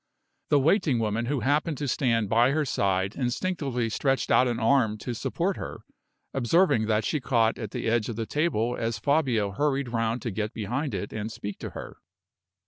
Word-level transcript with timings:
The 0.49 0.57
waiting 0.57 0.97
woman 0.97 1.27
who 1.27 1.41
happened 1.41 1.77
to 1.77 1.87
stand 1.87 2.27
by 2.27 2.53
her 2.53 2.65
side 2.65 3.15
instinctively 3.15 3.87
stretched 3.87 4.31
out 4.31 4.47
an 4.47 4.59
arm 4.59 4.97
to 4.97 5.13
support 5.13 5.57
her, 5.57 5.81
observing 6.33 6.87
that 6.87 7.05
she 7.05 7.19
caught 7.19 7.59
at 7.59 7.69
the 7.69 7.87
edge 7.87 8.09
of 8.09 8.15
the 8.15 8.25
table 8.25 8.75
as 8.75 8.97
Fabio 8.97 9.51
hurried 9.51 9.89
round 9.89 10.23
to 10.23 10.31
get 10.31 10.53
behind 10.55 10.95
it 10.95 11.13
and 11.13 11.31
speak 11.31 11.59
to 11.59 11.69
her. 11.77 11.97